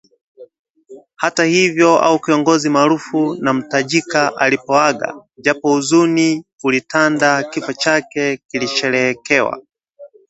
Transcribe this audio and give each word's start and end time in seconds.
Hata 1.15 1.43
hivyo 1.45 1.99
au 1.99 2.19
kiongozi 2.19 2.69
maarufu 2.69 3.35
na 3.35 3.53
mtajika 3.53 4.37
alipoaga, 4.37 5.15
japo 5.37 5.69
huzuni 5.73 6.45
ulitanda, 6.63 7.43
kifo 7.43 7.73
chake 7.73 8.37
kilisherehekewa 8.47 9.61